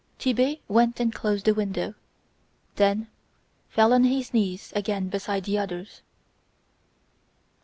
Tit'Bé 0.17 0.61
went 0.67 0.99
and 0.99 1.13
closed 1.13 1.45
the 1.45 1.53
window, 1.53 1.93
then 2.77 3.07
fell 3.69 3.93
on 3.93 4.03
his 4.05 4.33
knees 4.33 4.73
again 4.75 5.09
beside 5.09 5.43
the 5.43 5.59
others. 5.59 6.01